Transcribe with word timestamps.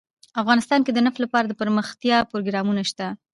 افغانستان 0.41 0.79
کې 0.83 0.91
د 0.93 0.99
نفت 1.05 1.19
لپاره 1.21 1.45
دپرمختیا 1.47 2.17
پروګرامونه 2.31 2.81
شته. 2.89 3.07